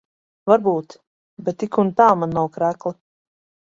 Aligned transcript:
Varbūt. 0.51 0.95
Bet 1.51 1.61
tik 1.67 1.81
un 1.87 1.95
tā 2.03 2.11
man 2.25 2.37
nav 2.41 2.53
krekla. 2.61 2.99